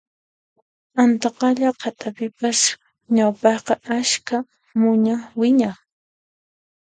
[1.01, 2.59] Antaqalla qhatapipas
[3.15, 4.37] ñawpaqqa askha
[4.79, 5.77] muña wiñaq